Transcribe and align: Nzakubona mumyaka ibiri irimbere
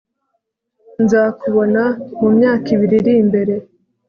Nzakubona 1.03 1.83
mumyaka 2.19 2.67
ibiri 2.75 2.95
irimbere 3.01 3.55